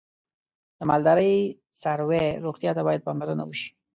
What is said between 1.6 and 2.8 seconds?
څاروی روغتیا